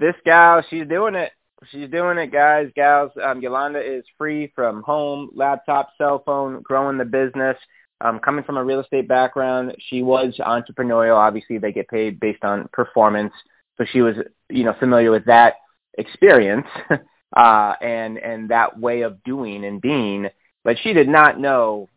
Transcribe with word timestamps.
this 0.00 0.14
gal, 0.24 0.64
she's 0.68 0.88
doing 0.88 1.14
it. 1.14 1.32
She's 1.70 1.90
doing 1.90 2.16
it, 2.16 2.32
guys, 2.32 2.70
gals. 2.74 3.12
Um, 3.22 3.42
Yolanda 3.42 3.80
is 3.80 4.02
free 4.16 4.50
from 4.54 4.82
home, 4.82 5.28
laptop, 5.34 5.90
cell 5.98 6.22
phone, 6.24 6.62
growing 6.62 6.96
the 6.96 7.04
business. 7.04 7.56
Um, 8.00 8.18
coming 8.18 8.44
from 8.44 8.56
a 8.56 8.64
real 8.64 8.80
estate 8.80 9.06
background, 9.06 9.76
she 9.90 10.02
was 10.02 10.34
entrepreneurial. 10.38 11.16
Obviously, 11.16 11.58
they 11.58 11.70
get 11.70 11.86
paid 11.88 12.18
based 12.18 12.44
on 12.44 12.66
performance, 12.72 13.34
so 13.76 13.84
she 13.92 14.00
was, 14.00 14.16
you 14.48 14.64
know, 14.64 14.74
familiar 14.80 15.10
with 15.10 15.26
that 15.26 15.56
experience 15.98 16.66
uh, 17.36 17.74
and 17.82 18.16
and 18.16 18.48
that 18.48 18.80
way 18.80 19.02
of 19.02 19.22
doing 19.22 19.66
and 19.66 19.82
being. 19.82 20.28
But 20.64 20.78
she 20.82 20.94
did 20.94 21.08
not 21.08 21.38
know. 21.38 21.90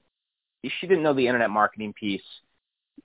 She 0.66 0.88
didn't 0.88 1.04
know 1.04 1.14
the 1.14 1.28
internet 1.28 1.50
marketing 1.50 1.94
piece 1.94 2.22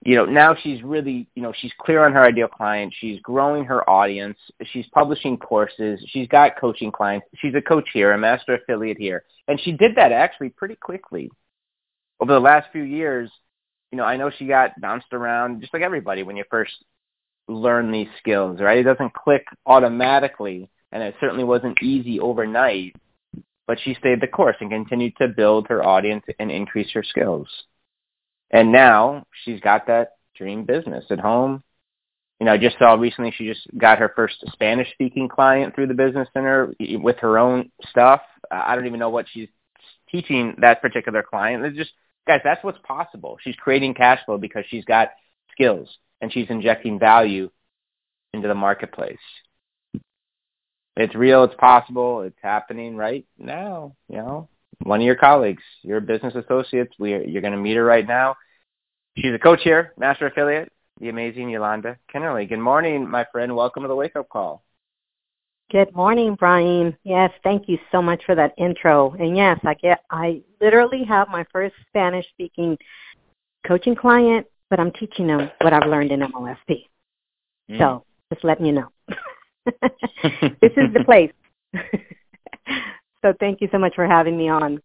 you 0.02 0.14
know, 0.14 0.24
now 0.24 0.54
she's 0.54 0.82
really, 0.82 1.28
you 1.34 1.42
know, 1.42 1.52
she's 1.56 1.72
clear 1.80 2.04
on 2.04 2.12
her 2.12 2.24
ideal 2.24 2.48
client. 2.48 2.94
She's 2.98 3.20
growing 3.20 3.64
her 3.64 3.88
audience. 3.88 4.38
She's 4.72 4.86
publishing 4.94 5.36
courses. 5.36 6.00
She's 6.08 6.28
got 6.28 6.58
coaching 6.60 6.92
clients. 6.92 7.26
She's 7.36 7.54
a 7.54 7.60
coach 7.60 7.88
here, 7.92 8.12
a 8.12 8.18
master 8.18 8.54
affiliate 8.54 8.98
here. 8.98 9.24
And 9.48 9.60
she 9.60 9.72
did 9.72 9.96
that 9.96 10.12
actually 10.12 10.50
pretty 10.50 10.76
quickly. 10.76 11.30
Over 12.20 12.32
the 12.32 12.40
last 12.40 12.68
few 12.70 12.82
years, 12.82 13.30
you 13.90 13.98
know, 13.98 14.04
I 14.04 14.16
know 14.16 14.30
she 14.30 14.46
got 14.46 14.80
bounced 14.80 15.12
around 15.12 15.60
just 15.60 15.72
like 15.72 15.82
everybody 15.82 16.22
when 16.22 16.36
you 16.36 16.44
first 16.50 16.72
learn 17.48 17.90
these 17.90 18.08
skills, 18.18 18.60
right? 18.60 18.78
It 18.78 18.82
doesn't 18.84 19.14
click 19.14 19.46
automatically, 19.66 20.68
and 20.92 21.02
it 21.02 21.14
certainly 21.20 21.44
wasn't 21.44 21.82
easy 21.82 22.20
overnight, 22.20 22.94
but 23.66 23.78
she 23.82 23.94
stayed 23.94 24.20
the 24.20 24.26
course 24.26 24.56
and 24.60 24.70
continued 24.70 25.14
to 25.16 25.28
build 25.28 25.66
her 25.68 25.84
audience 25.84 26.24
and 26.38 26.50
increase 26.50 26.90
her 26.92 27.02
skills. 27.02 27.48
And 28.50 28.72
now 28.72 29.24
she's 29.44 29.60
got 29.60 29.86
that 29.86 30.12
dream 30.36 30.64
business 30.64 31.04
at 31.10 31.20
home. 31.20 31.62
You 32.40 32.46
know, 32.46 32.52
I 32.52 32.58
just 32.58 32.78
saw 32.78 32.94
recently 32.94 33.32
she 33.36 33.46
just 33.46 33.66
got 33.76 33.98
her 33.98 34.12
first 34.14 34.44
Spanish 34.52 34.90
speaking 34.92 35.28
client 35.28 35.74
through 35.74 35.88
the 35.88 35.94
business 35.94 36.28
center 36.32 36.72
with 36.78 37.16
her 37.18 37.38
own 37.38 37.70
stuff. 37.90 38.20
I 38.50 38.74
don't 38.74 38.86
even 38.86 39.00
know 39.00 39.10
what 39.10 39.26
she's 39.30 39.48
teaching 40.08 40.54
that 40.60 40.80
particular 40.80 41.22
client. 41.22 41.64
It's 41.64 41.76
just 41.76 41.90
guys, 42.26 42.40
that's 42.44 42.62
what's 42.62 42.78
possible. 42.84 43.38
She's 43.42 43.56
creating 43.56 43.94
cash 43.94 44.20
flow 44.24 44.38
because 44.38 44.64
she's 44.68 44.84
got 44.84 45.10
skills 45.50 45.98
and 46.20 46.32
she's 46.32 46.46
injecting 46.48 46.98
value 46.98 47.50
into 48.32 48.46
the 48.46 48.54
marketplace. 48.54 49.18
It's 50.96 51.14
real, 51.14 51.44
it's 51.44 51.54
possible, 51.56 52.22
it's 52.22 52.38
happening 52.40 52.96
right 52.96 53.26
now, 53.38 53.94
you 54.08 54.16
know 54.18 54.48
one 54.82 55.00
of 55.00 55.06
your 55.06 55.16
colleagues, 55.16 55.62
your 55.82 56.00
business 56.00 56.34
associates. 56.34 56.94
We 56.98 57.14
are, 57.14 57.22
you're 57.22 57.42
going 57.42 57.52
to 57.52 57.58
meet 57.58 57.76
her 57.76 57.84
right 57.84 58.06
now. 58.06 58.36
She's 59.16 59.34
a 59.34 59.38
coach 59.38 59.60
here, 59.62 59.94
master 59.98 60.26
affiliate, 60.26 60.72
the 61.00 61.08
amazing 61.08 61.50
Yolanda 61.50 61.96
Kennerly. 62.14 62.48
Good 62.48 62.58
morning, 62.60 63.08
my 63.08 63.26
friend. 63.32 63.54
Welcome 63.56 63.82
to 63.82 63.88
the 63.88 63.96
Wake 63.96 64.16
Up 64.16 64.28
Call. 64.28 64.62
Good 65.70 65.94
morning, 65.94 66.34
Brian. 66.34 66.96
Yes, 67.04 67.30
thank 67.44 67.68
you 67.68 67.78
so 67.92 68.00
much 68.00 68.22
for 68.24 68.34
that 68.34 68.54
intro. 68.56 69.12
And 69.18 69.36
yes, 69.36 69.58
I 69.64 69.74
get 69.74 70.02
I 70.10 70.40
literally 70.60 71.04
have 71.04 71.28
my 71.28 71.44
first 71.52 71.74
Spanish 71.88 72.26
speaking 72.30 72.78
coaching 73.66 73.94
client, 73.94 74.46
but 74.70 74.80
I'm 74.80 74.92
teaching 74.92 75.26
them 75.26 75.50
what 75.60 75.74
I've 75.74 75.88
learned 75.88 76.10
in 76.10 76.20
MLSP. 76.20 76.86
Mm. 77.70 77.78
So 77.78 78.04
just 78.32 78.44
letting 78.44 78.64
you 78.64 78.72
know. 78.72 78.88
this 79.66 80.72
is 80.76 80.92
the 80.94 81.04
place. 81.04 81.32
So 83.24 83.34
thank 83.40 83.60
you 83.60 83.68
so 83.72 83.78
much 83.78 83.94
for 83.94 84.06
having 84.06 84.36
me 84.36 84.48
on. 84.48 84.80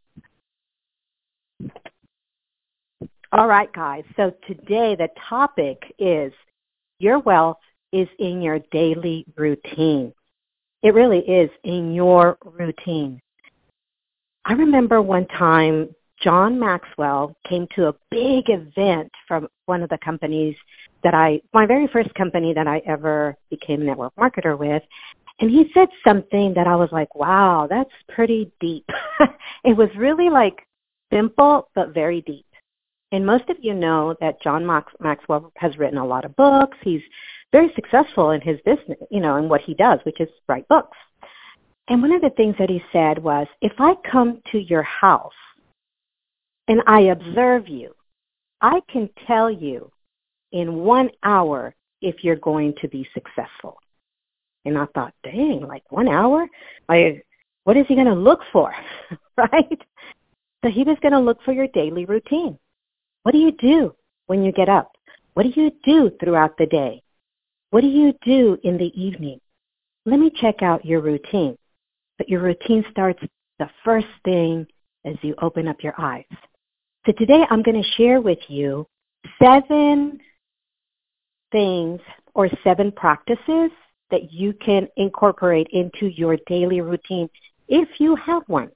All 3.32 3.48
right, 3.48 3.72
guys. 3.74 4.04
So 4.16 4.32
today 4.48 4.96
the 4.96 5.10
topic 5.30 5.82
is 5.98 6.32
your 7.00 7.20
wealth 7.20 7.58
is 7.92 8.08
in 8.20 8.42
your 8.42 8.60
daily 8.72 9.26
routine. 9.36 10.14
It 10.82 10.94
really 10.94 11.20
is 11.20 11.50
in 11.64 11.94
your 11.94 12.38
routine. 12.44 13.20
I 14.46 14.54
remember 14.54 15.02
one 15.02 15.26
time 15.28 15.96
John 16.22 16.60
Maxwell 16.60 17.36
came 17.48 17.68
to 17.76 17.88
a 17.88 17.96
big 18.12 18.50
event 18.50 19.12
from 19.28 19.48
one 19.66 19.84
of 19.84 19.90
the 19.90 19.98
companies 20.04 20.56
that 21.04 21.14
I, 21.14 21.42
my 21.54 21.66
very 21.66 21.88
first 21.88 22.14
company 22.16 22.54
that 22.54 22.68
I 22.68 22.82
ever 22.86 23.36
became 23.50 23.82
a 23.82 23.86
network 23.86 24.14
marketer 24.16 24.58
with. 24.58 24.84
And 25.40 25.50
he 25.50 25.72
said 25.74 25.90
something 26.06 26.54
that 26.54 26.68
I 26.68 26.76
was 26.76 26.90
like, 26.92 27.16
wow, 27.16 27.68
that's 27.70 27.92
pretty 28.10 28.52
deep. 28.60 28.88
it 29.64 29.76
was 29.76 29.90
really 29.98 30.30
like 30.30 30.66
simple, 31.12 31.70
but 31.76 31.94
very 31.94 32.22
deep. 32.22 32.46
And 33.12 33.26
most 33.26 33.50
of 33.50 33.58
you 33.62 33.74
know 33.74 34.16
that 34.22 34.42
John 34.42 34.66
Max- 34.66 34.94
Maxwell 35.00 35.52
has 35.58 35.78
written 35.78 36.00
a 36.00 36.06
lot 36.06 36.26
of 36.26 36.36
books. 36.36 36.78
He's 36.82 37.02
very 37.52 37.72
successful 37.76 38.32
in 38.32 38.42
his 38.42 38.60
business, 38.66 38.98
you 39.12 39.20
know, 39.20 39.36
in 39.38 39.48
what 39.50 39.62
he 39.62 39.76
does, 39.76 40.00
which 40.04 40.20
is 40.20 40.30
write 40.48 40.68
books. 40.68 40.98
And 41.88 42.02
one 42.02 42.14
of 42.14 42.22
the 42.22 42.32
things 42.32 42.56
that 42.58 42.70
he 42.70 42.82
said 42.92 43.22
was, 43.22 43.48
if 43.62 43.74
I 43.78 43.94
come 44.10 44.42
to 44.52 44.58
your 44.58 44.84
house 44.84 45.32
and 46.68 46.82
I 46.88 47.02
observe 47.02 47.68
you, 47.68 47.94
I 48.62 48.82
can 48.92 49.10
tell 49.28 49.52
you 49.52 49.92
in 50.52 50.76
one 50.76 51.10
hour 51.24 51.76
if 52.02 52.24
you're 52.24 52.38
going 52.38 52.74
to 52.82 52.88
be 52.88 53.08
successful. 53.14 53.78
And 54.66 54.78
I 54.78 54.86
thought, 54.94 55.14
dang, 55.24 55.66
like 55.68 55.84
one 55.92 56.08
hour? 56.08 56.48
Like, 56.88 57.26
what 57.64 57.78
is 57.78 57.86
he 57.88 57.96
going 57.96 58.08
to 58.08 58.14
look 58.14 58.40
for? 58.52 58.74
right? 59.38 59.82
So 60.64 60.70
he 60.72 60.84
was 60.84 60.98
going 61.02 61.12
to 61.12 61.20
look 61.20 61.40
for 61.44 61.52
your 61.52 61.68
daily 61.68 62.06
routine. 62.06 62.58
What 63.24 63.34
do 63.34 63.38
you 63.38 63.52
do 63.52 63.94
when 64.28 64.44
you 64.44 64.52
get 64.52 64.70
up? 64.70 64.92
What 65.34 65.44
do 65.44 65.62
you 65.62 65.72
do 65.84 66.12
throughout 66.20 66.58
the 66.58 66.66
day? 66.66 67.02
What 67.72 67.82
do 67.82 67.88
you 67.88 68.14
do 68.24 68.58
in 68.64 68.78
the 68.78 68.92
evening? 69.00 69.40
Let 70.06 70.20
me 70.20 70.32
check 70.40 70.62
out 70.62 70.86
your 70.86 71.02
routine. 71.02 71.58
But 72.18 72.30
your 72.30 72.42
routine 72.42 72.86
starts 72.92 73.22
the 73.60 73.70
first 73.84 74.08
thing 74.24 74.68
as 75.06 75.16
you 75.22 75.36
open 75.42 75.68
up 75.68 75.78
your 75.82 75.96
eyes. 75.98 76.26
So 77.06 77.12
today 77.14 77.44
I'm 77.50 77.64
going 77.64 77.82
to 77.82 77.90
share 77.98 78.22
with 78.22 78.40
you 78.48 78.88
seven 79.42 80.20
things 81.52 82.00
or 82.34 82.50
seven 82.64 82.92
practices 82.92 83.72
that 84.14 84.32
you 84.32 84.54
can 84.54 84.88
incorporate 84.96 85.68
into 85.72 86.06
your 86.06 86.38
daily 86.46 86.82
routine 86.82 87.28
if 87.68 87.90
you 88.00 88.16
have 88.16 88.44
one. 88.46 88.70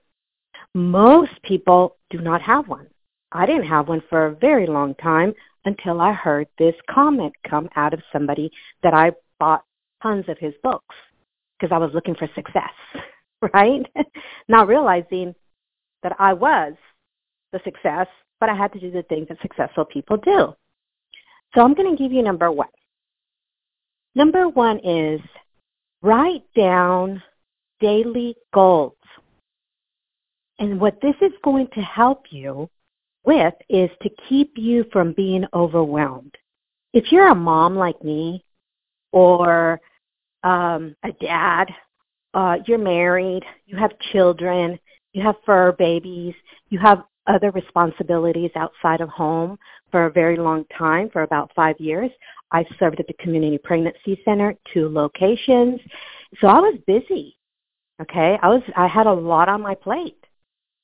Most 0.73 1.31
people 1.43 1.95
do 2.09 2.19
not 2.21 2.41
have 2.41 2.67
one. 2.67 2.87
I 3.31 3.45
didn't 3.45 3.67
have 3.67 3.87
one 3.87 4.01
for 4.09 4.25
a 4.25 4.35
very 4.35 4.65
long 4.65 4.95
time 4.95 5.35
until 5.65 6.01
I 6.01 6.11
heard 6.11 6.47
this 6.57 6.73
comment 6.89 7.33
come 7.47 7.69
out 7.75 7.93
of 7.93 8.01
somebody 8.11 8.51
that 8.81 8.95
I 8.95 9.11
bought 9.39 9.63
tons 10.01 10.25
of 10.27 10.39
his 10.39 10.55
books 10.63 10.95
because 11.59 11.71
I 11.71 11.77
was 11.77 11.91
looking 11.93 12.15
for 12.15 12.27
success, 12.33 12.73
right? 13.53 13.85
Not 14.47 14.67
realizing 14.67 15.35
that 16.01 16.15
I 16.17 16.33
was 16.33 16.73
the 17.53 17.59
success, 17.63 18.07
but 18.39 18.49
I 18.49 18.55
had 18.55 18.73
to 18.73 18.79
do 18.79 18.89
the 18.89 19.03
things 19.03 19.27
that 19.27 19.37
successful 19.43 19.85
people 19.85 20.17
do. 20.17 20.55
So 21.53 21.61
I'm 21.61 21.75
going 21.75 21.95
to 21.95 22.01
give 22.01 22.11
you 22.11 22.23
number 22.23 22.51
one. 22.51 22.69
Number 24.17 24.49
one 24.49 24.79
is 24.79 25.21
write 26.01 26.41
down 26.55 27.21
daily 27.79 28.35
goals. 28.51 28.95
And 30.57 30.81
what 30.81 30.99
this 31.03 31.13
is 31.21 31.33
going 31.43 31.67
to 31.75 31.81
help 31.81 32.23
you 32.31 32.67
with 33.25 33.53
is 33.69 33.91
to 34.01 34.09
keep 34.27 34.53
you 34.55 34.85
from 34.91 35.13
being 35.13 35.45
overwhelmed. 35.53 36.33
If 36.93 37.11
you're 37.11 37.27
a 37.27 37.35
mom 37.35 37.75
like 37.75 38.03
me 38.03 38.43
or 39.11 39.79
um, 40.43 40.95
a 41.03 41.11
dad, 41.21 41.65
uh, 42.33 42.55
you're 42.65 42.79
married, 42.79 43.43
you 43.67 43.77
have 43.77 43.91
children, 44.11 44.79
you 45.13 45.21
have 45.21 45.35
fur 45.45 45.73
babies, 45.73 46.33
you 46.69 46.79
have 46.79 47.03
other 47.27 47.51
responsibilities 47.51 48.49
outside 48.55 49.01
of 49.01 49.09
home 49.09 49.59
for 49.91 50.07
a 50.07 50.11
very 50.11 50.37
long 50.37 50.65
time, 50.75 51.07
for 51.11 51.21
about 51.21 51.51
five 51.55 51.75
years. 51.79 52.09
I 52.51 52.65
served 52.79 52.99
at 52.99 53.07
the 53.07 53.13
Community 53.13 53.57
Pregnancy 53.57 54.21
Center, 54.25 54.55
two 54.73 54.89
locations. 54.89 55.79
So 56.39 56.47
I 56.47 56.59
was 56.59 56.79
busy. 56.87 57.37
Okay? 58.01 58.37
I 58.41 58.47
was 58.49 58.61
I 58.75 58.87
had 58.87 59.07
a 59.07 59.13
lot 59.13 59.49
on 59.49 59.61
my 59.61 59.75
plate. 59.75 60.23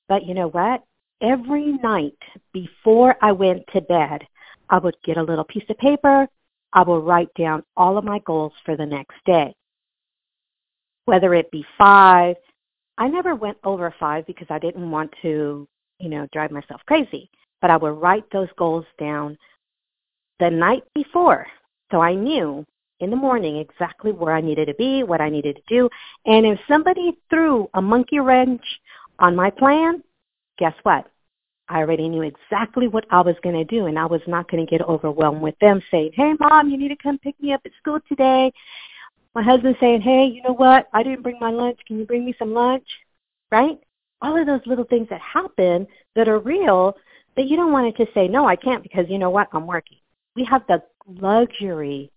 But 0.10 0.26
you 0.26 0.34
know 0.34 0.50
what? 0.50 0.84
Every 1.22 1.74
night 1.74 2.18
before 2.54 3.16
I 3.22 3.32
went 3.32 3.64
to 3.74 3.82
bed, 3.82 4.28
I 4.70 4.80
would 4.80 4.96
get 5.06 5.18
a 5.18 5.24
little 5.24 5.46
piece 5.46 5.64
of 5.70 5.78
paper. 5.78 6.28
I 6.74 6.84
would 6.84 7.06
write 7.06 7.34
down 7.36 7.64
all 7.78 7.98
of 7.98 8.04
my 8.04 8.20
goals 8.20 8.54
for 8.66 8.76
the 8.76 8.86
next 8.86 9.16
day. 9.26 9.56
whether 11.06 11.34
it 11.34 11.52
be 11.52 11.66
five. 11.78 12.36
I 12.98 13.08
never 13.08 13.36
went 13.36 13.58
over 13.64 13.94
five 14.00 14.26
because 14.28 14.48
I 14.50 14.60
didn't 14.60 14.90
want 14.90 15.12
to, 15.22 15.68
you 16.00 16.10
know, 16.10 16.28
drive 16.34 16.52
myself 16.52 16.82
crazy. 16.86 17.30
But 17.62 17.72
I 17.72 17.78
would 17.78 18.02
write 18.02 18.26
those 18.32 18.50
goals 18.58 18.86
down 19.00 19.38
the 20.44 20.50
night 20.50 20.84
before. 20.94 21.48
So 21.90 22.02
I 22.02 22.16
knew 22.16 22.66
in 23.00 23.10
the 23.10 23.16
morning 23.16 23.58
exactly 23.58 24.12
where 24.12 24.34
I 24.34 24.42
needed 24.42 24.66
to 24.66 24.74
be, 24.74 25.02
what 25.04 25.22
I 25.22 25.30
needed 25.30 25.56
to 25.56 25.62
do. 25.70 25.90
And 26.26 26.46
if 26.46 26.60
somebody 26.68 27.18
threw 27.30 27.70
a 27.76 27.82
monkey 27.82 28.20
wrench 28.20 28.62
on 29.20 29.38
my 29.38 29.50
plan, 29.50 30.04
guess 30.58 30.74
what? 30.84 31.06
I 31.70 31.78
already 31.78 32.10
knew 32.10 32.24
exactly 32.24 32.90
what 32.90 33.06
I 33.10 33.22
was 33.22 33.36
going 33.42 33.56
to 33.56 33.64
do, 33.64 33.86
and 33.86 33.98
I 33.98 34.06
was 34.06 34.20
not 34.28 34.52
going 34.52 34.66
to 34.66 34.70
get 34.70 34.82
overwhelmed 34.82 35.42
with 35.42 35.58
them 35.60 35.82
saying, 35.90 36.12
hey, 36.14 36.34
mom, 36.38 36.70
you 36.70 36.78
need 36.78 36.90
to 36.90 36.98
come 36.98 37.18
pick 37.20 37.40
me 37.42 37.54
up 37.54 37.62
at 37.64 37.72
school 37.80 38.00
today. 38.10 38.52
My 39.34 39.44
husband 39.44 39.78
saying, 39.80 40.02
hey, 40.02 40.26
you 40.26 40.44
know 40.44 40.54
what? 40.54 40.90
I 40.92 41.04
didn't 41.04 41.24
bring 41.24 41.40
my 41.40 41.52
lunch. 41.52 41.80
Can 41.88 42.00
you 42.00 42.06
bring 42.06 42.26
me 42.26 42.36
some 42.38 42.54
lunch? 42.54 42.86
Right? 43.50 43.80
All 44.22 44.38
of 44.38 44.46
those 44.46 44.62
little 44.66 44.86
things 44.86 45.08
that 45.10 45.22
happen 45.22 45.88
that 46.16 46.28
are 46.28 46.40
real 46.40 46.98
that 47.38 47.48
you 47.48 47.56
don't 47.56 47.72
want 47.72 47.96
to 47.96 48.06
say, 48.14 48.28
no, 48.28 48.46
I 48.46 48.58
can't 48.58 48.84
because 48.84 49.06
you 49.10 49.18
know 49.18 49.30
what? 49.30 49.48
I'm 49.54 49.66
working. 49.66 49.98
We 50.36 50.46
have 50.46 50.64
the 50.68 50.84
luxury, 51.08 52.12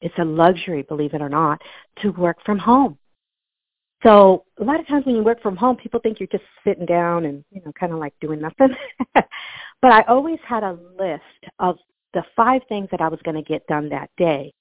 it's 0.00 0.14
a 0.18 0.24
luxury, 0.24 0.82
believe 0.82 1.14
it 1.14 1.22
or 1.22 1.28
not, 1.28 1.62
to 2.02 2.10
work 2.10 2.38
from 2.44 2.58
home. 2.58 2.98
So 4.02 4.44
a 4.60 4.64
lot 4.64 4.80
of 4.80 4.88
times 4.88 5.06
when 5.06 5.14
you 5.14 5.22
work 5.22 5.40
from 5.42 5.56
home, 5.56 5.76
people 5.76 6.00
think 6.00 6.18
you're 6.18 6.26
just 6.26 6.44
sitting 6.64 6.86
down 6.86 7.24
and, 7.24 7.44
you 7.50 7.62
know, 7.64 7.72
kind 7.78 7.92
of 7.92 7.98
like 7.98 8.14
doing 8.20 8.40
nothing. 8.40 8.74
but 9.14 9.92
I 9.92 10.02
always 10.08 10.40
had 10.44 10.64
a 10.64 10.76
list 10.98 11.52
of 11.60 11.78
the 12.12 12.24
five 12.34 12.62
things 12.68 12.88
that 12.90 13.00
I 13.00 13.08
was 13.08 13.20
going 13.22 13.36
to 13.36 13.48
get 13.48 13.66
done 13.68 13.88
that 13.90 14.10
day. 14.16 14.52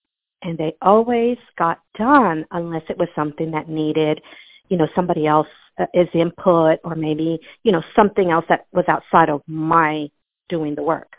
And 0.44 0.58
they 0.58 0.74
always 0.82 1.38
got 1.58 1.80
done 1.98 2.46
unless 2.52 2.84
it 2.90 2.98
was 2.98 3.10
something 3.16 3.52
that 3.52 3.70
needed, 3.70 4.22
you 4.70 4.78
know, 4.78 4.88
somebody 4.96 5.26
else 5.28 5.48
uh, 5.80 5.86
is 5.94 6.08
input 6.14 6.80
or 6.84 6.96
maybe, 6.96 7.40
you 7.64 7.72
know, 7.72 7.84
something 7.96 8.32
else 8.32 8.46
that 8.50 8.66
was 8.72 8.86
outside 8.88 9.30
of 9.30 9.42
my 9.48 10.10
doing 10.50 10.76
the 10.76 10.84
work. 10.84 11.16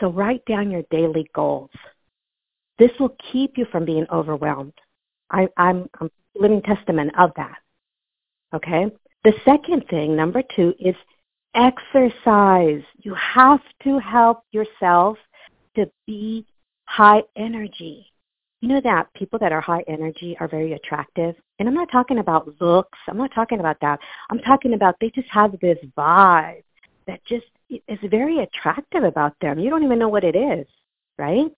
So 0.00 0.08
write 0.08 0.44
down 0.46 0.70
your 0.70 0.82
daily 0.90 1.28
goals. 1.34 1.70
This 2.78 2.90
will 2.98 3.16
keep 3.32 3.56
you 3.56 3.66
from 3.70 3.84
being 3.84 4.06
overwhelmed. 4.12 4.74
I, 5.30 5.48
I'm, 5.56 5.88
I'm 6.00 6.10
living 6.34 6.62
testament 6.62 7.12
of 7.18 7.30
that. 7.36 7.58
Okay? 8.52 8.86
The 9.24 9.32
second 9.44 9.84
thing, 9.88 10.16
number 10.16 10.42
two, 10.54 10.74
is 10.78 10.94
exercise. 11.54 12.82
You 13.02 13.14
have 13.14 13.60
to 13.84 13.98
help 13.98 14.42
yourself 14.52 15.16
to 15.76 15.90
be 16.06 16.44
high 16.86 17.22
energy. 17.36 18.06
You 18.60 18.68
know 18.68 18.80
that 18.82 19.12
people 19.14 19.38
that 19.40 19.52
are 19.52 19.60
high 19.60 19.84
energy 19.88 20.36
are 20.40 20.48
very 20.48 20.72
attractive? 20.72 21.36
And 21.58 21.68
I'm 21.68 21.74
not 21.74 21.90
talking 21.92 22.18
about 22.18 22.60
looks. 22.60 22.98
I'm 23.08 23.18
not 23.18 23.30
talking 23.34 23.60
about 23.60 23.76
that. 23.80 24.00
I'm 24.30 24.38
talking 24.40 24.74
about 24.74 24.96
they 25.00 25.10
just 25.10 25.28
have 25.28 25.58
this 25.60 25.78
vibe 25.96 26.62
that 27.06 27.24
just 27.26 27.46
is 27.70 27.98
very 28.10 28.40
attractive 28.40 29.04
about 29.04 29.34
them. 29.40 29.58
You 29.58 29.70
don't 29.70 29.84
even 29.84 29.98
know 29.98 30.08
what 30.08 30.24
it 30.24 30.36
is, 30.36 30.66
right? 31.18 31.50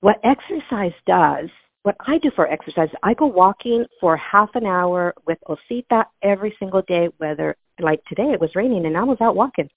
What 0.00 0.20
exercise 0.22 0.92
does 1.06 1.48
what 1.88 1.96
I 2.00 2.18
do 2.18 2.30
for 2.34 2.46
exercise, 2.46 2.90
I 3.02 3.14
go 3.14 3.24
walking 3.24 3.86
for 3.98 4.14
half 4.18 4.50
an 4.54 4.66
hour 4.66 5.14
with 5.26 5.38
Osita 5.48 6.04
every 6.22 6.54
single 6.58 6.82
day, 6.82 7.08
whether, 7.16 7.56
like 7.80 8.04
today 8.04 8.30
it 8.30 8.40
was 8.40 8.54
raining 8.54 8.84
and 8.84 8.94
I 8.94 9.04
was 9.04 9.16
out 9.22 9.36
walking. 9.36 9.70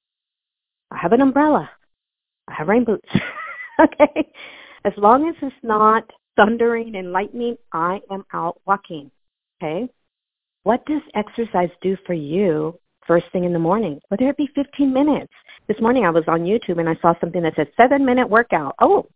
I 0.91 0.97
have 0.97 1.13
an 1.13 1.21
umbrella. 1.21 1.69
I 2.49 2.53
have 2.53 2.67
rain 2.67 2.83
boots. 2.83 3.07
okay? 3.79 4.29
As 4.83 4.91
long 4.97 5.29
as 5.29 5.35
it's 5.41 5.55
not 5.63 6.03
thundering 6.35 6.97
and 6.97 7.13
lightning, 7.13 7.55
I 7.71 8.01
am 8.11 8.25
out 8.33 8.59
walking. 8.65 9.09
Okay? 9.63 9.87
What 10.63 10.85
does 10.85 11.01
exercise 11.15 11.69
do 11.81 11.95
for 12.05 12.13
you 12.13 12.77
first 13.07 13.25
thing 13.31 13.44
in 13.44 13.53
the 13.53 13.59
morning? 13.59 14.00
Whether 14.09 14.30
it 14.30 14.38
be 14.38 14.50
15 14.56 14.92
minutes. 14.92 15.33
This 15.68 15.80
morning 15.80 16.06
I 16.06 16.09
was 16.09 16.24
on 16.27 16.42
YouTube 16.42 16.80
and 16.80 16.89
I 16.89 16.98
saw 17.01 17.13
something 17.19 17.42
that 17.44 17.56
said 17.56 17.71
seven 17.77 18.06
minute 18.06 18.30
workout. 18.30 18.75
Oh, 18.80 19.07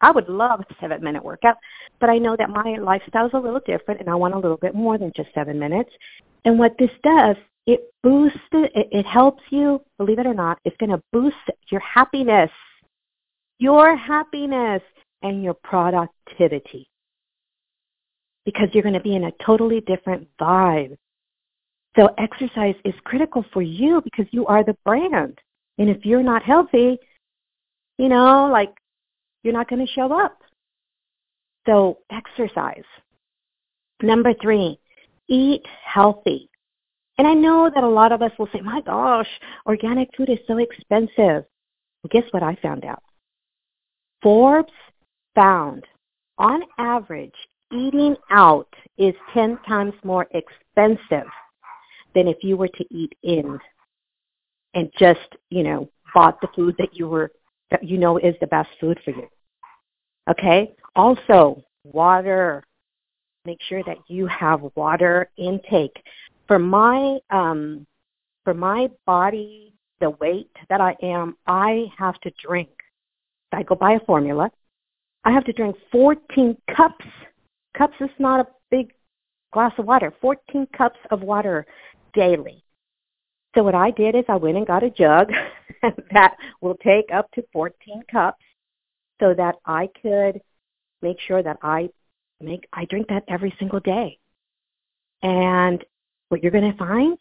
I 0.00 0.10
would 0.10 0.28
love 0.28 0.60
a 0.60 0.74
seven 0.80 1.02
minute 1.02 1.24
workout, 1.24 1.56
but 2.00 2.08
I 2.08 2.18
know 2.18 2.36
that 2.36 2.50
my 2.50 2.76
lifestyle 2.80 3.26
is 3.26 3.32
a 3.34 3.38
little 3.38 3.60
different 3.66 4.00
and 4.00 4.08
I 4.08 4.14
want 4.14 4.34
a 4.34 4.38
little 4.38 4.56
bit 4.56 4.74
more 4.74 4.96
than 4.98 5.12
just 5.14 5.28
seven 5.34 5.58
minutes. 5.58 5.90
And 6.44 6.58
what 6.58 6.76
this 6.78 6.90
does, 7.02 7.36
it 7.66 7.92
boosts, 8.02 8.38
it, 8.52 8.88
it 8.90 9.06
helps 9.06 9.42
you, 9.50 9.80
believe 9.98 10.18
it 10.18 10.26
or 10.26 10.34
not, 10.34 10.58
it's 10.64 10.76
going 10.78 10.90
to 10.90 11.02
boost 11.12 11.36
your 11.70 11.80
happiness, 11.80 12.50
your 13.58 13.96
happiness 13.96 14.82
and 15.22 15.42
your 15.42 15.54
productivity 15.54 16.88
because 18.44 18.68
you're 18.72 18.82
going 18.82 18.94
to 18.94 19.00
be 19.00 19.16
in 19.16 19.24
a 19.24 19.32
totally 19.44 19.80
different 19.82 20.26
vibe. 20.40 20.96
So 21.96 22.08
exercise 22.18 22.76
is 22.84 22.94
critical 23.04 23.44
for 23.52 23.62
you 23.62 24.00
because 24.02 24.26
you 24.30 24.46
are 24.46 24.64
the 24.64 24.76
brand. 24.84 25.38
And 25.78 25.90
if 25.90 26.04
you're 26.04 26.22
not 26.22 26.42
healthy, 26.42 26.98
you 27.98 28.08
know, 28.08 28.48
like 28.50 28.72
you're 29.42 29.52
not 29.52 29.68
going 29.68 29.84
to 29.84 29.92
show 29.92 30.12
up. 30.12 30.38
So 31.66 31.98
exercise. 32.10 32.84
Number 34.02 34.32
three, 34.40 34.78
eat 35.28 35.62
healthy. 35.84 36.48
And 37.18 37.26
I 37.26 37.34
know 37.34 37.70
that 37.74 37.84
a 37.84 37.88
lot 37.88 38.12
of 38.12 38.22
us 38.22 38.30
will 38.38 38.48
say, 38.52 38.60
my 38.60 38.80
gosh, 38.80 39.28
organic 39.66 40.08
food 40.16 40.30
is 40.30 40.38
so 40.46 40.58
expensive. 40.58 41.44
Well, 42.02 42.10
guess 42.10 42.24
what 42.30 42.42
I 42.42 42.56
found 42.62 42.84
out? 42.84 43.02
Forbes 44.22 44.72
found 45.34 45.84
on 46.38 46.62
average 46.78 47.34
eating 47.72 48.16
out 48.30 48.68
is 48.96 49.14
10 49.34 49.58
times 49.66 49.92
more 50.02 50.26
expensive 50.32 51.28
than 52.14 52.28
if 52.28 52.42
you 52.42 52.56
were 52.56 52.68
to 52.68 52.84
eat 52.90 53.12
in 53.22 53.58
and 54.74 54.90
just, 54.98 55.36
you 55.50 55.62
know, 55.62 55.88
bought 56.14 56.40
the 56.40 56.48
food 56.54 56.74
that 56.78 56.94
you 56.94 57.08
were 57.08 57.30
that 57.70 57.84
you 57.84 57.98
know 57.98 58.18
is 58.18 58.34
the 58.40 58.46
best 58.48 58.68
food 58.80 58.98
for 59.04 59.12
you. 59.12 59.28
Okay? 60.28 60.74
Also, 60.96 61.62
water. 61.84 62.64
Make 63.46 63.58
sure 63.62 63.82
that 63.84 63.96
you 64.08 64.26
have 64.26 64.60
water 64.74 65.30
intake. 65.36 65.96
For 66.46 66.58
my 66.58 67.18
um 67.30 67.86
for 68.44 68.54
my 68.54 68.90
body, 69.06 69.72
the 70.00 70.10
weight 70.10 70.50
that 70.68 70.80
I 70.80 70.96
am, 71.02 71.36
I 71.46 71.86
have 71.96 72.20
to 72.20 72.32
drink. 72.44 72.70
I 73.52 73.62
go 73.62 73.74
buy 73.74 73.92
a 73.92 74.00
formula. 74.00 74.50
I 75.24 75.32
have 75.32 75.44
to 75.44 75.52
drink 75.52 75.76
14 75.92 76.56
cups. 76.74 77.04
Cups 77.76 77.94
is 78.00 78.10
not 78.18 78.40
a 78.40 78.46
big 78.70 78.92
glass 79.52 79.72
of 79.78 79.86
water. 79.86 80.12
14 80.20 80.66
cups 80.76 80.98
of 81.10 81.22
water 81.22 81.66
daily. 82.12 82.64
So 83.54 83.62
what 83.62 83.74
I 83.74 83.90
did 83.90 84.14
is 84.14 84.24
I 84.28 84.36
went 84.36 84.56
and 84.56 84.66
got 84.66 84.84
a 84.84 84.90
jug 84.90 85.32
that 86.12 86.36
will 86.60 86.76
take 86.76 87.06
up 87.12 87.30
to 87.32 87.44
14 87.52 88.02
cups 88.10 88.44
so 89.20 89.34
that 89.34 89.56
I 89.66 89.88
could 90.00 90.40
make 91.02 91.18
sure 91.20 91.42
that 91.42 91.58
I 91.62 91.90
make 92.40 92.66
I 92.72 92.84
drink 92.86 93.08
that 93.08 93.24
every 93.28 93.54
single 93.58 93.80
day. 93.80 94.18
And 95.22 95.84
what 96.28 96.42
you're 96.42 96.52
going 96.52 96.70
to 96.70 96.78
find 96.78 97.18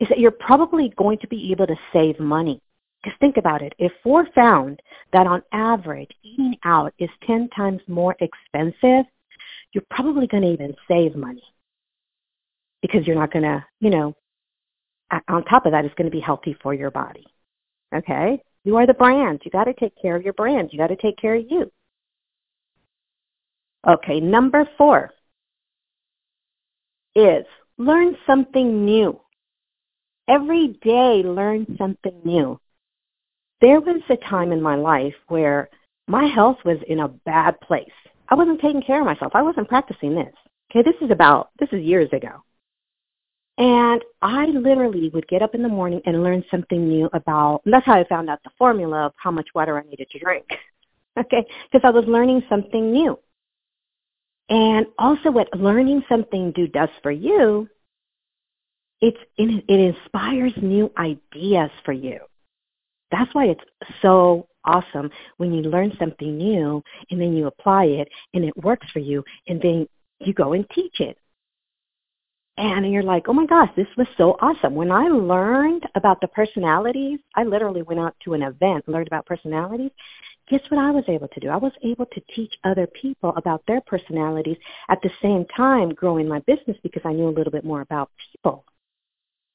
is 0.00 0.08
that 0.08 0.18
you're 0.18 0.30
probably 0.30 0.92
going 0.96 1.18
to 1.18 1.28
be 1.28 1.50
able 1.50 1.66
to 1.66 1.76
save 1.92 2.20
money. 2.20 2.60
Because 3.02 3.18
think 3.18 3.36
about 3.36 3.62
it. 3.62 3.74
If 3.78 3.92
Forbes 4.02 4.30
found 4.34 4.80
that 5.12 5.26
on 5.26 5.42
average 5.52 6.10
eating 6.22 6.56
out 6.64 6.94
is 6.98 7.10
10 7.26 7.50
times 7.50 7.80
more 7.86 8.16
expensive, 8.20 9.04
you're 9.72 9.84
probably 9.90 10.26
going 10.26 10.42
to 10.44 10.52
even 10.52 10.74
save 10.88 11.14
money. 11.14 11.42
Because 12.84 13.06
you're 13.06 13.18
not 13.18 13.32
going 13.32 13.44
to, 13.44 13.64
you 13.80 13.88
know, 13.88 14.14
on 15.28 15.42
top 15.44 15.64
of 15.64 15.72
that, 15.72 15.86
it's 15.86 15.94
going 15.94 16.10
to 16.10 16.14
be 16.14 16.20
healthy 16.20 16.54
for 16.62 16.74
your 16.74 16.90
body. 16.90 17.24
Okay? 17.94 18.42
You 18.64 18.76
are 18.76 18.86
the 18.86 18.92
brand. 18.92 19.40
You 19.42 19.50
got 19.50 19.64
to 19.64 19.72
take 19.72 19.94
care 20.00 20.14
of 20.16 20.22
your 20.22 20.34
brand. 20.34 20.68
You 20.70 20.78
got 20.78 20.88
to 20.88 20.96
take 20.96 21.16
care 21.16 21.36
of 21.36 21.44
you. 21.48 21.72
Okay, 23.88 24.20
number 24.20 24.68
four 24.76 25.12
is 27.16 27.46
learn 27.78 28.16
something 28.26 28.84
new. 28.84 29.18
Every 30.28 30.68
day, 30.82 31.22
learn 31.24 31.66
something 31.78 32.20
new. 32.22 32.60
There 33.62 33.80
was 33.80 34.02
a 34.10 34.16
time 34.28 34.52
in 34.52 34.60
my 34.60 34.76
life 34.76 35.14
where 35.28 35.70
my 36.06 36.26
health 36.26 36.58
was 36.66 36.78
in 36.86 37.00
a 37.00 37.08
bad 37.08 37.58
place. 37.62 37.88
I 38.28 38.34
wasn't 38.34 38.60
taking 38.60 38.82
care 38.82 39.00
of 39.00 39.06
myself. 39.06 39.32
I 39.34 39.42
wasn't 39.42 39.68
practicing 39.68 40.14
this. 40.14 40.34
Okay, 40.70 40.82
this 40.82 41.00
is 41.00 41.10
about, 41.10 41.48
this 41.58 41.68
is 41.72 41.82
years 41.82 42.10
ago. 42.12 42.42
And 43.94 44.02
I 44.22 44.46
literally 44.46 45.08
would 45.10 45.28
get 45.28 45.40
up 45.40 45.54
in 45.54 45.62
the 45.62 45.68
morning 45.68 46.00
and 46.04 46.24
learn 46.24 46.42
something 46.50 46.88
new 46.88 47.08
about, 47.12 47.60
that's 47.64 47.86
how 47.86 47.94
I 47.94 48.02
found 48.08 48.28
out 48.28 48.40
the 48.42 48.50
formula 48.58 49.06
of 49.06 49.12
how 49.14 49.30
much 49.30 49.46
water 49.54 49.78
I 49.78 49.88
needed 49.88 50.10
to 50.10 50.18
drink. 50.18 50.46
okay, 51.18 51.46
because 51.70 51.86
I 51.86 51.90
was 51.90 52.04
learning 52.08 52.42
something 52.48 52.90
new. 52.90 53.16
And 54.48 54.86
also 54.98 55.30
what 55.30 55.46
learning 55.56 56.02
something 56.08 56.52
new 56.56 56.66
does 56.66 56.88
for 57.04 57.12
you, 57.12 57.68
it's, 59.00 59.16
it, 59.36 59.64
it 59.68 59.94
inspires 59.94 60.52
new 60.60 60.90
ideas 60.98 61.70
for 61.84 61.92
you. 61.92 62.18
That's 63.12 63.32
why 63.32 63.44
it's 63.44 63.64
so 64.02 64.48
awesome 64.64 65.08
when 65.36 65.52
you 65.52 65.62
learn 65.62 65.92
something 66.00 66.36
new 66.36 66.82
and 67.12 67.20
then 67.20 67.36
you 67.36 67.46
apply 67.46 67.84
it 67.84 68.08
and 68.32 68.44
it 68.44 68.56
works 68.56 68.88
for 68.92 68.98
you 68.98 69.22
and 69.46 69.62
then 69.62 69.86
you 70.18 70.34
go 70.34 70.52
and 70.52 70.68
teach 70.70 70.98
it 70.98 71.16
And 72.56 72.90
you're 72.90 73.02
like, 73.02 73.28
oh 73.28 73.32
my 73.32 73.46
gosh, 73.46 73.70
this 73.76 73.88
was 73.96 74.06
so 74.16 74.36
awesome. 74.40 74.74
When 74.74 74.92
I 74.92 75.08
learned 75.08 75.82
about 75.96 76.20
the 76.20 76.28
personalities, 76.28 77.18
I 77.34 77.42
literally 77.42 77.82
went 77.82 78.00
out 78.00 78.14
to 78.24 78.34
an 78.34 78.42
event, 78.42 78.88
learned 78.88 79.08
about 79.08 79.26
personalities. 79.26 79.90
Guess 80.48 80.60
what 80.68 80.78
I 80.78 80.90
was 80.90 81.04
able 81.08 81.26
to 81.28 81.40
do? 81.40 81.48
I 81.48 81.56
was 81.56 81.72
able 81.82 82.06
to 82.06 82.20
teach 82.34 82.52
other 82.62 82.86
people 82.86 83.32
about 83.36 83.62
their 83.66 83.80
personalities 83.80 84.58
at 84.88 85.00
the 85.02 85.10
same 85.20 85.46
time 85.56 85.94
growing 85.94 86.28
my 86.28 86.38
business 86.40 86.76
because 86.82 87.02
I 87.04 87.12
knew 87.12 87.28
a 87.28 87.36
little 87.36 87.50
bit 87.50 87.64
more 87.64 87.80
about 87.80 88.10
people. 88.30 88.64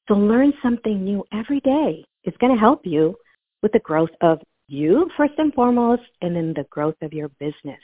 So 0.08 0.15
learn 0.15 0.51
something 0.62 1.03
new 1.03 1.24
every 1.32 1.62
day. 1.62 2.03
It's 2.24 2.38
going 2.38 2.53
to 2.53 2.60
help 2.60 2.86
you 2.86 3.15
with 3.62 3.72
the 3.72 3.79
growth 3.79 4.10
of 4.22 4.39
you 4.68 5.10
first 5.15 5.34
and 5.38 5.53
foremost 5.53 6.03
and 6.22 6.36
then 6.36 6.53
the 6.53 6.65
growth 6.70 6.96
of 7.01 7.13
your 7.13 7.29
business. 7.39 7.79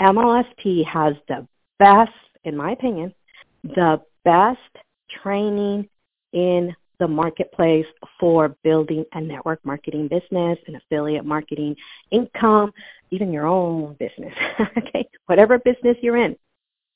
MLSP 0.00 0.84
has 0.84 1.14
the 1.28 1.46
best, 1.78 2.12
in 2.44 2.56
my 2.56 2.72
opinion, 2.72 3.14
the 3.62 4.00
best 4.28 4.84
training 5.22 5.88
in 6.32 6.74
the 6.98 7.08
marketplace 7.08 7.86
for 8.20 8.54
building 8.62 9.04
a 9.14 9.20
network 9.20 9.64
marketing 9.64 10.08
business, 10.08 10.58
an 10.66 10.76
affiliate 10.76 11.24
marketing 11.24 11.74
income, 12.10 12.72
even 13.10 13.32
your 13.32 13.46
own 13.46 13.96
business. 13.98 14.34
okay, 14.76 15.08
whatever 15.26 15.58
business 15.58 15.96
you're 16.02 16.18
in. 16.18 16.36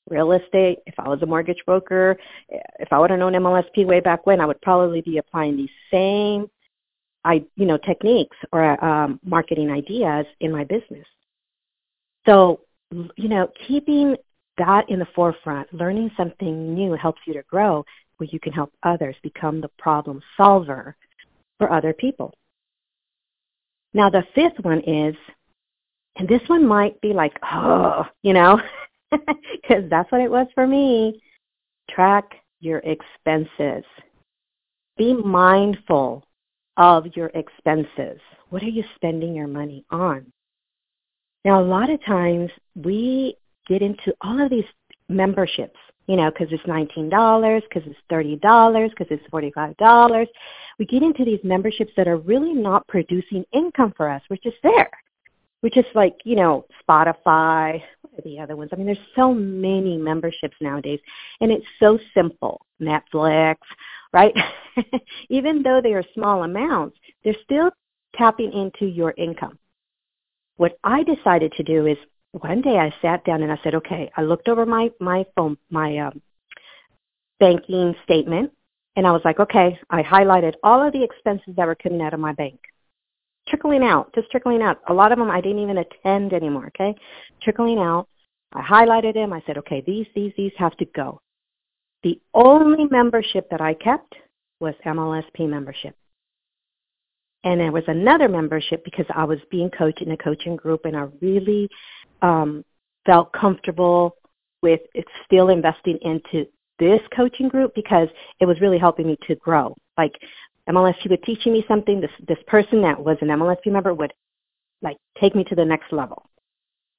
Real 0.09 0.33
estate, 0.33 0.79
if 0.85 0.93
I 0.99 1.07
was 1.07 1.21
a 1.21 1.25
mortgage 1.25 1.63
broker, 1.65 2.17
if 2.49 2.91
I 2.91 2.99
would 2.99 3.09
have 3.09 3.19
known 3.19 3.33
MLSP 3.33 3.85
way 3.85 3.99
back 3.99 4.27
when, 4.27 4.39
I 4.39 4.45
would 4.45 4.61
probably 4.61 5.01
be 5.01 5.17
applying 5.17 5.55
these 5.55 5.69
same 5.89 6.47
I, 7.25 7.45
you 7.55 7.65
know, 7.65 7.77
techniques 7.77 8.35
or 8.51 8.83
um, 8.83 9.19
marketing 9.23 9.71
ideas 9.71 10.25
in 10.41 10.51
my 10.51 10.65
business. 10.65 11.07
So, 12.25 12.61
you 12.91 13.29
know, 13.29 13.49
keeping 13.67 14.17
that 14.57 14.89
in 14.89 14.99
the 14.99 15.07
forefront, 15.15 15.73
learning 15.73 16.11
something 16.15 16.73
new 16.73 16.93
helps 16.93 17.21
you 17.25 17.33
to 17.33 17.43
grow 17.43 17.83
where 18.17 18.29
you 18.31 18.39
can 18.39 18.53
help 18.53 18.71
others 18.83 19.15
become 19.23 19.61
the 19.61 19.69
problem 19.79 20.21
solver 20.37 20.95
for 21.57 21.71
other 21.71 21.93
people. 21.93 22.33
Now 23.93 24.09
the 24.09 24.23
fifth 24.35 24.59
one 24.63 24.81
is, 24.81 25.15
and 26.17 26.27
this 26.27 26.41
one 26.47 26.65
might 26.65 26.99
be 27.01 27.13
like, 27.13 27.33
oh, 27.51 28.05
you 28.21 28.33
know, 28.33 28.59
because 29.11 29.89
that's 29.89 30.11
what 30.11 30.21
it 30.21 30.31
was 30.31 30.47
for 30.53 30.67
me. 30.67 31.21
Track 31.89 32.25
your 32.59 32.79
expenses. 32.79 33.83
Be 34.97 35.13
mindful 35.13 36.23
of 36.77 37.05
your 37.15 37.31
expenses. 37.33 38.19
What 38.49 38.63
are 38.63 38.69
you 38.69 38.83
spending 38.95 39.35
your 39.35 39.47
money 39.47 39.85
on? 39.89 40.31
Now, 41.45 41.61
a 41.61 41.65
lot 41.65 41.89
of 41.89 42.03
times 42.05 42.49
we 42.75 43.35
get 43.67 43.81
into 43.81 44.13
all 44.21 44.43
of 44.43 44.49
these 44.49 44.65
memberships, 45.09 45.77
you 46.07 46.15
know, 46.15 46.31
because 46.31 46.47
it's 46.51 46.63
$19, 46.63 47.61
because 47.69 47.83
it's 47.85 47.99
$30, 48.11 48.89
because 48.89 49.07
it's 49.09 49.27
$45. 49.31 50.27
We 50.79 50.85
get 50.85 51.03
into 51.03 51.25
these 51.25 51.39
memberships 51.43 51.91
that 51.97 52.07
are 52.07 52.17
really 52.17 52.53
not 52.53 52.87
producing 52.87 53.45
income 53.53 53.93
for 53.95 54.09
us. 54.09 54.21
We're 54.29 54.37
just 54.37 54.57
there. 54.63 54.89
We're 55.61 55.69
just 55.69 55.95
like, 55.95 56.17
you 56.25 56.35
know, 56.35 56.65
Spotify, 56.87 57.81
what 58.01 58.19
are 58.19 58.21
the 58.23 58.39
other 58.39 58.57
ones? 58.57 58.71
I 58.73 58.75
mean, 58.75 58.85
there's 58.85 58.97
so 59.15 59.33
many 59.33 59.97
memberships 59.97 60.57
nowadays, 60.59 60.99
and 61.39 61.51
it's 61.51 61.65
so 61.79 61.97
simple. 62.13 62.65
Netflix, 62.81 63.55
right? 64.11 64.33
Even 65.29 65.63
though 65.63 65.79
they 65.81 65.93
are 65.93 66.03
small 66.13 66.43
amounts, 66.43 66.97
they're 67.23 67.35
still 67.43 67.71
tapping 68.15 68.51
into 68.51 68.85
your 68.85 69.13
income. 69.17 69.57
What 70.57 70.77
I 70.83 71.03
decided 71.03 71.53
to 71.53 71.63
do 71.63 71.87
is 71.87 71.97
one 72.33 72.61
day 72.61 72.77
I 72.77 72.93
sat 73.01 73.23
down 73.25 73.43
and 73.43 73.51
I 73.51 73.59
said, 73.63 73.75
okay, 73.75 74.11
I 74.17 74.23
looked 74.23 74.47
over 74.47 74.65
my 74.65 74.91
my 74.99 75.25
phone 75.35 75.57
my 75.69 75.97
um, 75.99 76.21
banking 77.39 77.95
statement, 78.03 78.51
and 78.95 79.05
I 79.05 79.11
was 79.11 79.21
like, 79.23 79.39
okay, 79.39 79.79
I 79.89 80.01
highlighted 80.01 80.53
all 80.63 80.85
of 80.85 80.93
the 80.93 81.03
expenses 81.03 81.53
that 81.55 81.67
were 81.67 81.75
coming 81.75 82.01
out 82.01 82.13
of 82.13 82.19
my 82.19 82.33
bank, 82.33 82.59
trickling 83.47 83.83
out, 83.83 84.13
just 84.15 84.31
trickling 84.31 84.63
out. 84.63 84.79
A 84.89 84.93
lot 84.93 85.11
of 85.11 85.19
them 85.19 85.29
I 85.29 85.41
didn't 85.41 85.59
even 85.61 85.77
attend 85.77 86.33
anymore. 86.33 86.67
Okay, 86.67 86.95
trickling 87.41 87.77
out. 87.77 88.07
I 88.51 88.61
highlighted 88.61 89.13
them. 89.13 89.31
I 89.31 89.43
said, 89.45 89.59
okay, 89.59 89.83
these 89.85 90.07
these 90.15 90.33
these 90.35 90.53
have 90.57 90.75
to 90.77 90.85
go. 90.85 91.21
The 92.01 92.19
only 92.33 92.85
membership 92.85 93.47
that 93.51 93.61
I 93.61 93.75
kept 93.75 94.15
was 94.59 94.73
MLSP 94.85 95.47
membership. 95.47 95.95
And 97.43 97.59
there 97.59 97.71
was 97.71 97.83
another 97.87 98.29
membership 98.29 98.83
because 98.85 99.05
I 99.13 99.25
was 99.25 99.39
being 99.51 99.69
coached 99.69 100.01
in 100.01 100.11
a 100.11 100.17
coaching 100.17 100.55
group 100.55 100.85
and 100.85 100.95
I 100.95 101.07
really 101.21 101.69
um, 102.23 102.65
felt 103.05 103.31
comfortable 103.33 104.15
with 104.63 104.79
still 105.25 105.49
investing 105.49 105.99
into 106.01 106.47
this 106.79 107.01
coaching 107.15 107.49
group 107.49 107.75
because 107.75 108.07
it 108.39 108.45
was 108.45 108.59
really 108.61 108.79
helping 108.79 109.05
me 109.05 109.17
to 109.27 109.35
grow. 109.35 109.75
Like 109.97 110.13
MLSP 110.67 111.09
was 111.09 111.19
teaching 111.25 111.53
me 111.53 111.63
something. 111.67 112.01
This 112.01 112.11
this 112.27 112.39
person 112.47 112.81
that 112.81 112.99
was 112.99 113.17
an 113.21 113.27
MLSP 113.27 113.67
member 113.67 113.93
would 113.93 114.13
like 114.81 114.97
take 115.19 115.35
me 115.35 115.43
to 115.45 115.55
the 115.55 115.65
next 115.65 115.91
level. 115.91 116.29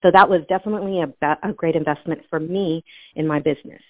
So 0.03 0.11
that 0.13 0.29
was 0.29 0.43
definitely 0.49 1.01
a, 1.01 1.39
a 1.43 1.53
great 1.53 1.77
investment 1.77 2.21
for 2.29 2.39
me 2.39 2.85
in 3.17 3.27
my 3.27 3.41
business. 3.41 3.81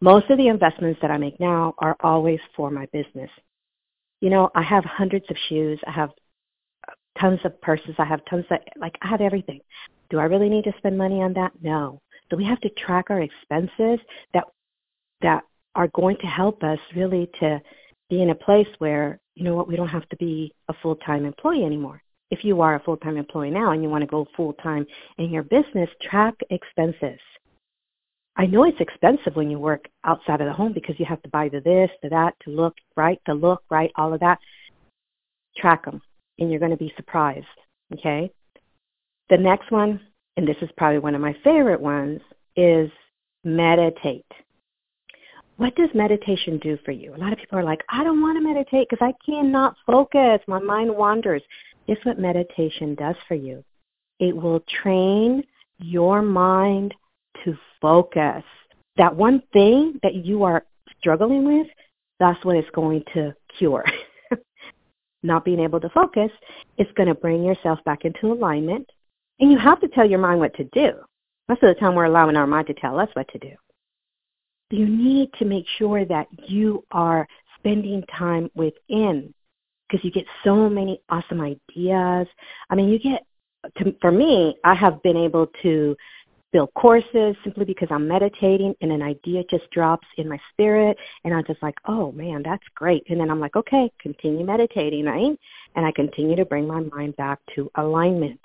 Most 0.00 0.30
of 0.30 0.38
the 0.38 0.48
investments 0.48 0.98
that 1.02 1.10
I 1.10 1.18
make 1.18 1.38
now 1.38 1.74
are 1.78 1.96
always 2.00 2.40
for 2.56 2.70
my 2.70 2.86
business. 2.92 3.30
You 4.20 4.30
know, 4.30 4.50
I 4.54 4.62
have 4.62 4.84
hundreds 4.84 5.26
of 5.30 5.36
shoes. 5.48 5.78
I 5.86 5.90
have 5.90 6.10
tons 7.20 7.40
of 7.44 7.60
purses. 7.60 7.94
I 7.98 8.04
have 8.04 8.24
tons 8.24 8.44
of, 8.50 8.58
like, 8.76 8.96
I 9.02 9.08
have 9.08 9.20
everything. 9.20 9.60
Do 10.10 10.18
I 10.18 10.24
really 10.24 10.48
need 10.48 10.64
to 10.64 10.74
spend 10.78 10.96
money 10.98 11.22
on 11.22 11.32
that? 11.34 11.52
No. 11.62 12.00
So 12.30 12.36
we 12.36 12.44
have 12.44 12.60
to 12.60 12.70
track 12.70 13.06
our 13.10 13.22
expenses 13.22 14.04
that, 14.32 14.44
that 15.22 15.44
are 15.74 15.88
going 15.88 16.16
to 16.18 16.26
help 16.26 16.62
us 16.62 16.78
really 16.94 17.30
to 17.40 17.60
be 18.10 18.22
in 18.22 18.30
a 18.30 18.34
place 18.34 18.68
where, 18.78 19.18
you 19.34 19.44
know 19.44 19.54
what, 19.54 19.68
we 19.68 19.76
don't 19.76 19.88
have 19.88 20.08
to 20.10 20.16
be 20.16 20.52
a 20.68 20.74
full-time 20.82 21.24
employee 21.24 21.64
anymore. 21.64 22.00
If 22.30 22.44
you 22.44 22.60
are 22.62 22.74
a 22.74 22.80
full-time 22.80 23.16
employee 23.16 23.50
now 23.50 23.70
and 23.70 23.82
you 23.82 23.88
want 23.88 24.02
to 24.02 24.06
go 24.08 24.26
full-time 24.36 24.86
in 25.18 25.30
your 25.30 25.42
business, 25.42 25.88
track 26.02 26.34
expenses. 26.50 27.20
I 28.36 28.46
know 28.46 28.64
it's 28.64 28.80
expensive 28.80 29.36
when 29.36 29.50
you 29.50 29.58
work 29.58 29.86
outside 30.02 30.40
of 30.40 30.48
the 30.48 30.52
home 30.52 30.72
because 30.72 30.98
you 30.98 31.06
have 31.06 31.22
to 31.22 31.28
buy 31.28 31.48
the 31.48 31.60
this, 31.60 31.90
the 32.02 32.08
that, 32.08 32.34
to 32.44 32.50
look 32.50 32.74
right, 32.96 33.20
to 33.26 33.34
look 33.34 33.62
right, 33.70 33.92
all 33.96 34.12
of 34.12 34.20
that. 34.20 34.38
Track 35.56 35.84
them, 35.84 36.02
and 36.38 36.50
you're 36.50 36.60
going 36.60 36.70
to 36.70 36.76
be 36.76 36.92
surprised. 36.96 37.46
Okay. 37.92 38.30
The 39.30 39.38
next 39.38 39.70
one, 39.70 40.00
and 40.36 40.46
this 40.46 40.56
is 40.60 40.70
probably 40.76 40.98
one 40.98 41.14
of 41.14 41.20
my 41.20 41.36
favorite 41.44 41.80
ones, 41.80 42.20
is 42.56 42.90
meditate. 43.44 44.26
What 45.56 45.76
does 45.76 45.88
meditation 45.94 46.58
do 46.58 46.78
for 46.84 46.90
you? 46.90 47.14
A 47.14 47.18
lot 47.18 47.32
of 47.32 47.38
people 47.38 47.58
are 47.58 47.64
like, 47.64 47.82
I 47.88 48.02
don't 48.02 48.20
want 48.20 48.36
to 48.36 48.42
meditate 48.42 48.88
because 48.90 49.06
I 49.06 49.14
cannot 49.24 49.76
focus. 49.86 50.40
My 50.48 50.58
mind 50.58 50.94
wanders. 50.94 51.42
Guess 51.86 51.98
what 52.02 52.18
meditation 52.18 52.94
does 52.96 53.14
for 53.28 53.34
you? 53.34 53.62
It 54.18 54.34
will 54.34 54.60
train 54.82 55.44
your 55.78 56.22
mind 56.22 56.94
to 57.44 57.56
focus. 57.80 58.42
That 58.96 59.14
one 59.14 59.42
thing 59.52 60.00
that 60.02 60.14
you 60.14 60.44
are 60.44 60.64
struggling 60.98 61.44
with, 61.44 61.66
that's 62.18 62.42
what 62.44 62.56
it's 62.56 62.70
going 62.70 63.04
to 63.14 63.34
cure. 63.58 63.84
Not 65.24 65.44
being 65.44 65.58
able 65.58 65.80
to 65.80 65.88
focus 65.88 66.30
it's 66.78 66.92
going 66.92 67.08
to 67.08 67.14
bring 67.14 67.42
yourself 67.42 67.78
back 67.84 68.04
into 68.04 68.32
alignment. 68.32 68.88
And 69.40 69.50
you 69.50 69.58
have 69.58 69.80
to 69.80 69.88
tell 69.88 70.08
your 70.08 70.18
mind 70.18 70.40
what 70.40 70.54
to 70.54 70.64
do. 70.72 70.92
Most 71.48 71.62
of 71.62 71.74
the 71.74 71.80
time 71.80 71.94
we're 71.94 72.04
allowing 72.04 72.36
our 72.36 72.46
mind 72.46 72.68
to 72.68 72.74
tell 72.74 72.98
us 72.98 73.08
what 73.14 73.28
to 73.28 73.38
do. 73.38 73.50
You 74.70 74.86
need 74.86 75.30
to 75.38 75.44
make 75.44 75.66
sure 75.78 76.04
that 76.04 76.26
you 76.46 76.84
are 76.90 77.26
spending 77.58 78.02
time 78.16 78.50
within 78.54 79.32
because 79.88 80.04
you 80.04 80.10
get 80.10 80.24
so 80.42 80.68
many 80.68 81.00
awesome 81.10 81.40
ideas. 81.40 82.26
I 82.70 82.74
mean, 82.74 82.88
you 82.88 82.98
get, 82.98 83.24
to, 83.78 83.94
for 84.00 84.10
me, 84.10 84.56
I 84.64 84.74
have 84.74 85.02
been 85.02 85.16
able 85.16 85.48
to 85.62 85.96
build 86.54 86.72
courses 86.74 87.34
simply 87.42 87.64
because 87.64 87.88
I'm 87.90 88.06
meditating 88.06 88.76
and 88.80 88.92
an 88.92 89.02
idea 89.02 89.42
just 89.50 89.68
drops 89.72 90.06
in 90.18 90.28
my 90.28 90.38
spirit 90.52 90.96
and 91.24 91.34
I'm 91.34 91.44
just 91.44 91.60
like, 91.64 91.74
oh 91.86 92.12
man, 92.12 92.44
that's 92.44 92.62
great. 92.76 93.02
And 93.10 93.20
then 93.20 93.28
I'm 93.28 93.40
like, 93.40 93.56
okay, 93.56 93.90
continue 94.00 94.46
meditating, 94.46 95.04
right? 95.04 95.36
And 95.74 95.84
I 95.84 95.90
continue 95.90 96.36
to 96.36 96.44
bring 96.44 96.68
my 96.68 96.78
mind 96.78 97.16
back 97.16 97.40
to 97.56 97.68
alignment 97.74 98.38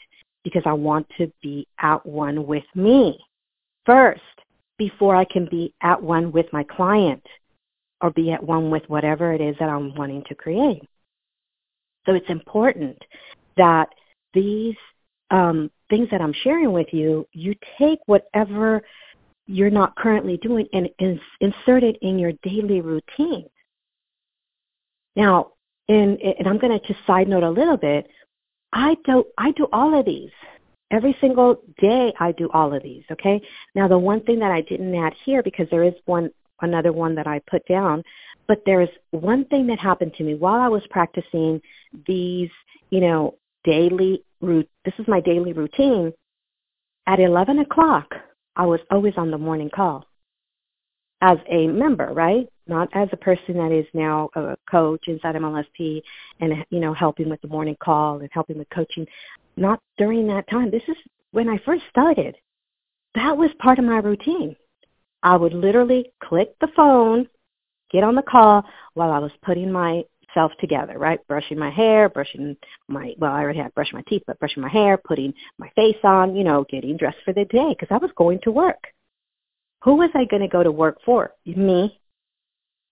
because 0.43 0.63
I 0.65 0.73
want 0.73 1.05
to 1.19 1.31
be 1.43 1.67
at 1.79 2.03
one 2.03 2.47
with 2.47 2.63
me 2.73 3.19
first 3.85 4.21
before 4.79 5.15
I 5.15 5.25
can 5.25 5.45
be 5.45 5.71
at 5.83 6.01
one 6.01 6.31
with 6.31 6.47
my 6.51 6.63
client 6.63 7.23
or 8.01 8.09
be 8.09 8.31
at 8.31 8.41
one 8.41 8.71
with 8.71 8.83
whatever 8.87 9.33
it 9.33 9.41
is 9.41 9.55
that 9.59 9.69
I'm 9.69 9.93
wanting 9.93 10.23
to 10.29 10.35
create. 10.35 10.81
So 12.07 12.15
it's 12.15 12.29
important 12.29 12.97
that 13.55 13.89
these 14.33 14.75
um, 15.29 15.69
things 15.89 16.07
that 16.11 16.21
I'm 16.21 16.33
sharing 16.43 16.71
with 16.71 16.87
you, 16.91 17.27
you 17.33 17.55
take 17.77 17.99
whatever 18.05 18.81
you're 19.47 19.69
not 19.69 19.95
currently 19.95 20.37
doing 20.37 20.67
and 20.73 20.89
insert 21.39 21.83
it 21.83 21.97
in 22.01 22.19
your 22.19 22.33
daily 22.43 22.81
routine. 22.81 23.49
Now, 25.15 25.53
and, 25.87 26.19
and 26.21 26.47
I'm 26.47 26.59
going 26.59 26.79
to 26.79 26.87
just 26.87 27.05
side 27.07 27.27
note 27.27 27.43
a 27.43 27.49
little 27.49 27.77
bit. 27.77 28.07
I 28.71 28.95
do 29.05 29.25
I 29.37 29.51
do 29.53 29.67
all 29.73 29.99
of 29.99 30.05
these 30.05 30.29
every 30.91 31.17
single 31.19 31.61
day. 31.79 32.13
I 32.19 32.31
do 32.33 32.49
all 32.53 32.73
of 32.73 32.83
these. 32.83 33.03
Okay. 33.11 33.41
Now, 33.73 33.87
the 33.87 33.97
one 33.97 34.21
thing 34.21 34.37
that 34.39 34.51
I 34.51 34.61
didn't 34.61 34.93
add 34.93 35.13
here 35.25 35.41
because 35.41 35.67
there 35.71 35.83
is 35.83 35.95
one 36.05 36.29
another 36.61 36.91
one 36.91 37.15
that 37.15 37.27
I 37.27 37.41
put 37.49 37.65
down. 37.65 38.03
But 38.47 38.61
there's 38.65 38.89
one 39.11 39.45
thing 39.45 39.67
that 39.67 39.79
happened 39.79 40.13
to 40.15 40.23
me 40.23 40.35
while 40.35 40.61
I 40.61 40.67
was 40.67 40.83
practicing 40.89 41.61
these, 42.07 42.49
you 42.89 43.01
know, 43.01 43.35
daily. 43.63 44.23
This 44.41 44.93
is 44.97 45.07
my 45.07 45.21
daily 45.21 45.53
routine. 45.53 46.13
At 47.07 47.19
11 47.19 47.59
o'clock, 47.59 48.13
I 48.55 48.65
was 48.65 48.79
always 48.91 49.13
on 49.17 49.31
the 49.31 49.37
morning 49.37 49.69
call 49.73 50.05
as 51.21 51.37
a 51.49 51.67
member, 51.67 52.13
right? 52.13 52.47
Not 52.67 52.89
as 52.93 53.09
a 53.11 53.17
person 53.17 53.55
that 53.55 53.71
is 53.71 53.85
now 53.93 54.29
a 54.35 54.55
coach 54.69 55.07
inside 55.07 55.35
MLSP 55.35 56.01
and 56.39 56.65
you 56.69 56.79
know 56.79 56.93
helping 56.93 57.29
with 57.29 57.41
the 57.41 57.47
morning 57.47 57.75
call 57.83 58.19
and 58.19 58.29
helping 58.31 58.57
with 58.57 58.69
coaching. 58.69 59.07
Not 59.57 59.81
during 59.97 60.27
that 60.27 60.49
time. 60.49 60.71
This 60.71 60.83
is 60.87 60.95
when 61.31 61.49
I 61.49 61.57
first 61.65 61.83
started. 61.89 62.35
That 63.15 63.35
was 63.35 63.49
part 63.59 63.79
of 63.79 63.85
my 63.85 63.97
routine. 63.97 64.55
I 65.23 65.35
would 65.35 65.53
literally 65.53 66.11
click 66.23 66.55
the 66.61 66.69
phone, 66.75 67.27
get 67.91 68.03
on 68.03 68.15
the 68.15 68.21
call 68.21 68.63
while 68.93 69.11
I 69.11 69.19
was 69.19 69.31
putting 69.43 69.71
myself 70.35 70.51
together, 70.59 70.97
right? 70.97 71.19
Brushing 71.27 71.57
my 71.57 71.69
hair, 71.69 72.09
brushing 72.09 72.55
my, 72.87 73.13
well, 73.17 73.31
I 73.31 73.41
already 73.41 73.59
had 73.59 73.73
brushed 73.73 73.93
my 73.93 74.03
teeth, 74.07 74.23
but 74.27 74.39
brushing 74.39 74.61
my 74.61 74.69
hair, 74.69 74.97
putting 74.97 75.33
my 75.57 75.69
face 75.75 75.97
on, 76.03 76.35
you 76.35 76.43
know, 76.43 76.65
getting 76.69 76.97
dressed 76.97 77.17
for 77.25 77.33
the 77.33 77.45
day 77.45 77.75
because 77.77 77.87
I 77.91 77.97
was 77.97 78.11
going 78.15 78.39
to 78.43 78.51
work. 78.51 78.87
Who 79.83 79.95
was 79.95 80.09
I 80.13 80.25
going 80.25 80.41
to 80.41 80.47
go 80.47 80.63
to 80.63 80.71
work 80.71 80.97
for? 81.05 81.31
Me. 81.45 81.99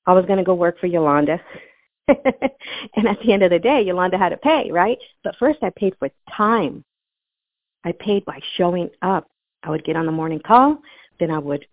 I 0.05 0.13
was 0.13 0.25
going 0.25 0.37
to 0.37 0.45
go 0.45 0.53
work 0.53 0.79
for 0.79 0.87
Yolanda. 0.87 1.39
and 2.07 3.07
at 3.07 3.19
the 3.23 3.33
end 3.33 3.43
of 3.43 3.51
the 3.51 3.59
day, 3.59 3.81
Yolanda 3.81 4.17
had 4.17 4.29
to 4.29 4.37
pay, 4.37 4.71
right? 4.71 4.97
But 5.23 5.35
first 5.37 5.59
I 5.61 5.69
paid 5.75 5.95
for 5.99 6.09
time. 6.35 6.83
I 7.83 7.91
paid 7.91 8.23
by 8.25 8.39
showing 8.55 8.89
up. 9.01 9.27
I 9.63 9.69
would 9.69 9.83
get 9.83 9.97
on 9.97 10.05
the 10.05 10.11
morning 10.11 10.39
call, 10.45 10.77
then 11.19 11.31
I 11.31 11.39
would 11.39 11.65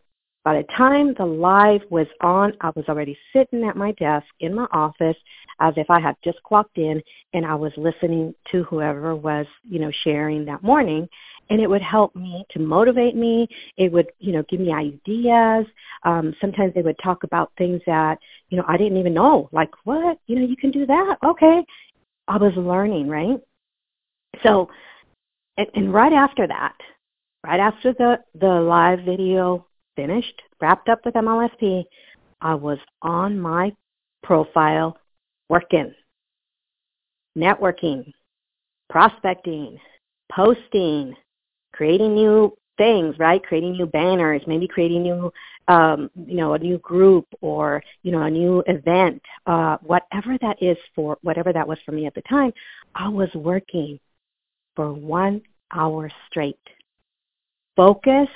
by 0.44 0.58
the 0.58 0.68
time 0.76 1.14
the 1.14 1.24
live 1.24 1.80
was 1.88 2.06
on, 2.20 2.52
I 2.60 2.70
was 2.76 2.84
already 2.88 3.16
sitting 3.32 3.64
at 3.64 3.76
my 3.76 3.92
desk 3.92 4.26
in 4.40 4.54
my 4.54 4.66
office 4.72 5.16
as 5.60 5.74
if 5.76 5.90
I 5.90 6.00
had 6.00 6.16
just 6.22 6.42
clocked 6.42 6.78
in 6.78 7.02
and 7.32 7.44
I 7.46 7.54
was 7.54 7.72
listening 7.76 8.34
to 8.52 8.64
whoever 8.64 9.14
was, 9.14 9.46
you 9.68 9.78
know, 9.78 9.90
sharing 10.02 10.44
that 10.46 10.62
morning. 10.62 11.08
And 11.50 11.60
it 11.60 11.68
would 11.68 11.82
help 11.82 12.16
me 12.16 12.44
to 12.50 12.58
motivate 12.58 13.14
me. 13.14 13.46
It 13.76 13.92
would, 13.92 14.10
you 14.18 14.32
know, 14.32 14.44
give 14.48 14.60
me 14.60 14.72
ideas. 14.72 15.66
Um, 16.04 16.34
sometimes 16.40 16.72
they 16.74 16.82
would 16.82 16.98
talk 17.02 17.22
about 17.24 17.52
things 17.58 17.82
that, 17.86 18.18
you 18.48 18.56
know, 18.56 18.64
I 18.66 18.76
didn't 18.76 18.98
even 18.98 19.14
know. 19.14 19.48
Like, 19.52 19.70
what? 19.84 20.18
You 20.26 20.36
know, 20.36 20.46
you 20.46 20.56
can 20.56 20.70
do 20.70 20.86
that? 20.86 21.18
Okay. 21.24 21.64
I 22.26 22.38
was 22.38 22.54
learning, 22.56 23.08
right? 23.08 23.38
So, 24.42 24.68
and, 25.58 25.66
and 25.74 25.92
right 25.92 26.12
after 26.12 26.46
that, 26.46 26.74
right 27.44 27.60
after 27.60 27.92
the, 27.92 28.20
the 28.38 28.46
live 28.46 29.00
video 29.00 29.66
finished, 29.96 30.42
wrapped 30.60 30.88
up 30.88 31.00
with 31.04 31.14
MLSP, 31.14 31.84
I 32.40 32.54
was 32.54 32.78
on 33.02 33.38
my 33.38 33.72
profile 34.22 34.96
working, 35.48 35.94
networking, 37.36 38.12
prospecting, 38.88 39.78
posting, 40.30 41.14
creating 41.72 42.14
new 42.14 42.56
things, 42.76 43.18
right? 43.18 43.42
Creating 43.42 43.72
new 43.72 43.86
banners, 43.86 44.42
maybe 44.46 44.66
creating 44.66 45.02
new, 45.02 45.32
um, 45.68 46.10
you 46.26 46.36
know, 46.36 46.54
a 46.54 46.58
new 46.58 46.78
group 46.78 47.26
or, 47.40 47.82
you 48.02 48.12
know, 48.12 48.22
a 48.22 48.30
new 48.30 48.62
event, 48.66 49.22
uh, 49.46 49.76
whatever 49.82 50.36
that 50.40 50.60
is 50.62 50.76
for, 50.94 51.18
whatever 51.22 51.52
that 51.52 51.66
was 51.66 51.78
for 51.84 51.92
me 51.92 52.06
at 52.06 52.14
the 52.14 52.22
time, 52.22 52.52
I 52.94 53.08
was 53.08 53.28
working 53.34 53.98
for 54.76 54.92
one 54.92 55.42
hour 55.72 56.10
straight, 56.28 56.58
focused, 57.76 58.30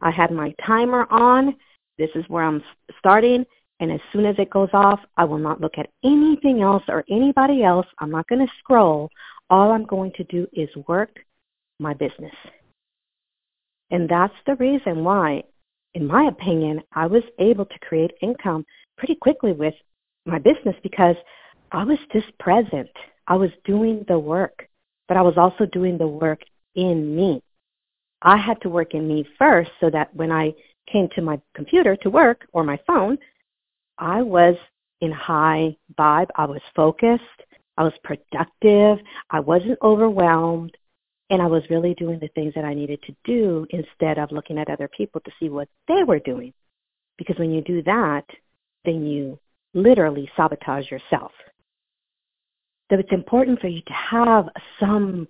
I 0.00 0.10
had 0.10 0.30
my 0.30 0.54
timer 0.66 1.06
on. 1.10 1.56
This 1.98 2.10
is 2.14 2.24
where 2.28 2.44
I'm 2.44 2.62
starting. 2.98 3.44
And 3.80 3.90
as 3.90 4.00
soon 4.12 4.26
as 4.26 4.36
it 4.38 4.50
goes 4.50 4.68
off, 4.72 5.00
I 5.16 5.24
will 5.24 5.38
not 5.38 5.60
look 5.60 5.78
at 5.78 5.90
anything 6.04 6.60
else 6.60 6.82
or 6.86 7.04
anybody 7.08 7.64
else. 7.64 7.86
I'm 7.98 8.10
not 8.10 8.28
going 8.28 8.46
to 8.46 8.52
scroll. 8.58 9.10
All 9.48 9.72
I'm 9.72 9.86
going 9.86 10.12
to 10.12 10.24
do 10.24 10.46
is 10.52 10.68
work 10.86 11.10
my 11.78 11.94
business. 11.94 12.34
And 13.90 14.08
that's 14.08 14.34
the 14.46 14.54
reason 14.56 15.02
why, 15.02 15.42
in 15.94 16.06
my 16.06 16.24
opinion, 16.24 16.82
I 16.92 17.06
was 17.06 17.24
able 17.38 17.64
to 17.64 17.78
create 17.80 18.12
income 18.20 18.64
pretty 18.98 19.16
quickly 19.16 19.52
with 19.52 19.74
my 20.26 20.38
business 20.38 20.76
because 20.82 21.16
I 21.72 21.82
was 21.84 21.98
just 22.12 22.38
present. 22.38 22.90
I 23.26 23.36
was 23.36 23.50
doing 23.64 24.04
the 24.08 24.18
work, 24.18 24.68
but 25.08 25.16
I 25.16 25.22
was 25.22 25.38
also 25.38 25.64
doing 25.66 25.96
the 25.96 26.06
work 26.06 26.42
in 26.74 27.16
me. 27.16 27.42
I 28.22 28.36
had 28.36 28.60
to 28.60 28.68
work 28.68 28.92
in 28.92 29.08
me 29.08 29.26
first 29.38 29.70
so 29.80 29.88
that 29.90 30.14
when 30.14 30.30
I 30.30 30.52
came 30.86 31.08
to 31.14 31.22
my 31.22 31.40
computer 31.54 31.96
to 31.96 32.10
work 32.10 32.46
or 32.52 32.62
my 32.62 32.78
phone, 32.86 33.16
I 34.00 34.22
was 34.22 34.56
in 35.00 35.12
high 35.12 35.76
vibe. 35.98 36.28
I 36.36 36.46
was 36.46 36.60
focused. 36.74 37.22
I 37.76 37.84
was 37.84 37.92
productive. 38.02 38.98
I 39.30 39.40
wasn't 39.40 39.78
overwhelmed. 39.82 40.76
And 41.30 41.40
I 41.40 41.46
was 41.46 41.62
really 41.70 41.94
doing 41.94 42.18
the 42.18 42.28
things 42.34 42.52
that 42.54 42.64
I 42.64 42.74
needed 42.74 43.00
to 43.02 43.14
do 43.24 43.66
instead 43.70 44.18
of 44.18 44.32
looking 44.32 44.58
at 44.58 44.68
other 44.68 44.88
people 44.88 45.20
to 45.20 45.30
see 45.38 45.48
what 45.48 45.68
they 45.86 46.02
were 46.02 46.18
doing. 46.18 46.52
Because 47.18 47.38
when 47.38 47.52
you 47.52 47.60
do 47.62 47.82
that, 47.84 48.24
then 48.84 49.06
you 49.06 49.38
literally 49.72 50.28
sabotage 50.36 50.90
yourself. 50.90 51.30
So 52.90 52.98
it's 52.98 53.12
important 53.12 53.60
for 53.60 53.68
you 53.68 53.82
to 53.82 53.92
have 53.92 54.48
some 54.80 55.28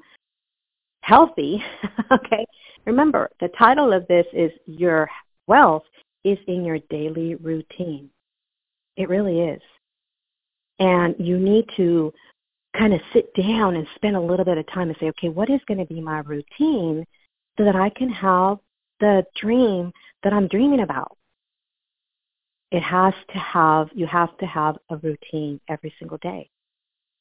healthy, 1.02 1.62
okay, 2.10 2.46
Remember, 2.86 3.30
the 3.40 3.48
title 3.48 3.92
of 3.92 4.06
this 4.08 4.26
is 4.32 4.50
Your 4.66 5.08
Wealth 5.46 5.84
is 6.24 6.38
in 6.46 6.64
Your 6.64 6.78
Daily 6.90 7.34
Routine. 7.36 8.10
It 8.96 9.08
really 9.08 9.40
is. 9.40 9.62
And 10.78 11.14
you 11.18 11.38
need 11.38 11.66
to 11.76 12.12
kind 12.76 12.94
of 12.94 13.00
sit 13.12 13.34
down 13.34 13.76
and 13.76 13.86
spend 13.96 14.16
a 14.16 14.20
little 14.20 14.44
bit 14.44 14.58
of 14.58 14.66
time 14.68 14.88
and 14.88 14.96
say, 14.98 15.08
okay, 15.08 15.28
what 15.28 15.50
is 15.50 15.60
going 15.66 15.78
to 15.78 15.86
be 15.86 16.00
my 16.00 16.20
routine 16.20 17.04
so 17.58 17.64
that 17.64 17.76
I 17.76 17.90
can 17.90 18.08
have 18.10 18.58
the 19.00 19.24
dream 19.40 19.92
that 20.22 20.32
I'm 20.32 20.48
dreaming 20.48 20.80
about? 20.80 21.16
It 22.70 22.82
has 22.82 23.14
to 23.32 23.38
have, 23.38 23.88
you 23.94 24.06
have 24.06 24.36
to 24.38 24.46
have 24.46 24.78
a 24.90 24.96
routine 24.96 25.60
every 25.68 25.92
single 25.98 26.18
day 26.18 26.48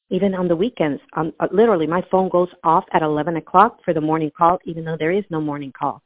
even 0.09 0.33
on 0.33 0.47
the 0.47 0.55
weekends. 0.55 1.01
Um, 1.13 1.33
uh, 1.39 1.47
literally, 1.51 1.87
my 1.87 2.03
phone 2.09 2.29
goes 2.29 2.49
off 2.63 2.83
at 2.93 3.01
11 3.01 3.37
o'clock 3.37 3.79
for 3.83 3.93
the 3.93 4.01
morning 4.01 4.31
call, 4.35 4.59
even 4.65 4.83
though 4.83 4.97
there 4.97 5.11
is 5.11 5.23
no 5.29 5.39
morning 5.39 5.71
call. 5.77 6.01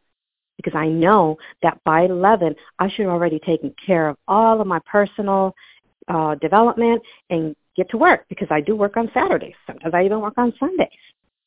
Because 0.57 0.75
I 0.75 0.87
know 0.87 1.37
that 1.61 1.79
by 1.83 2.03
11, 2.03 2.55
I 2.79 2.89
should 2.89 3.05
have 3.05 3.13
already 3.13 3.39
taken 3.39 3.73
care 3.85 4.09
of 4.09 4.17
all 4.27 4.61
of 4.61 4.67
my 4.67 4.79
personal 4.85 5.53
uh, 6.07 6.35
development 6.35 7.01
and 7.29 7.55
get 7.75 7.89
to 7.89 7.97
work 7.97 8.25
because 8.29 8.47
I 8.51 8.61
do 8.61 8.75
work 8.75 8.97
on 8.97 9.09
Saturdays. 9.13 9.55
Sometimes 9.65 9.93
I 9.93 10.05
even 10.05 10.21
work 10.21 10.37
on 10.37 10.53
Sundays, 10.59 10.89